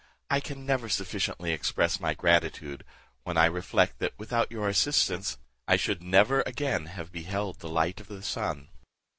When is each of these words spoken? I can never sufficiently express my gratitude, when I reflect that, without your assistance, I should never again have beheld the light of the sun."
I 0.31 0.39
can 0.39 0.65
never 0.65 0.89
sufficiently 0.89 1.51
express 1.51 1.99
my 1.99 2.15
gratitude, 2.15 2.83
when 3.23 3.37
I 3.37 3.45
reflect 3.45 3.99
that, 3.99 4.17
without 4.17 4.49
your 4.51 4.67
assistance, 4.67 5.37
I 5.67 5.75
should 5.75 6.01
never 6.01 6.41
again 6.47 6.87
have 6.87 7.11
beheld 7.11 7.59
the 7.59 7.69
light 7.69 8.01
of 8.01 8.07
the 8.07 8.23
sun." 8.23 8.69